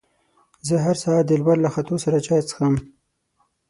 زه 0.67 0.75
هر 0.85 0.95
سهار 1.01 1.23
د 1.27 1.31
لمر 1.39 1.57
له 1.65 1.69
ختو 1.75 1.95
سره 2.05 2.17
چای 2.25 2.41
څښم. 2.49 2.75